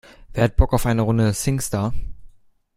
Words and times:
Wer 0.33 0.45
hat 0.45 0.55
Bock 0.57 0.73
auf 0.73 0.87
eine 0.87 1.03
Runde 1.03 1.31
Singstar? 1.31 1.93